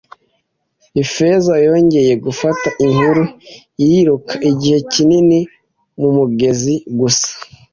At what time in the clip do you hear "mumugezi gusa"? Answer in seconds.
5.99-7.29